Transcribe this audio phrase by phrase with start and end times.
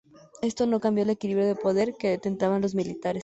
[0.41, 3.19] Esto no cambió el equilibrio de poder, que detentaban los militares.